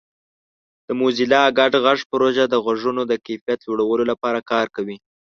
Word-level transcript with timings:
د 0.87 0.87
موزیلا 0.99 1.43
ګډ 1.57 1.73
غږ 1.85 1.99
پروژه 2.11 2.43
د 2.49 2.55
غږونو 2.65 3.01
د 3.07 3.13
کیفیت 3.25 3.59
لوړولو 3.67 4.03
لپاره 4.11 4.39
کار 4.51 4.65
کوي. 4.75 4.97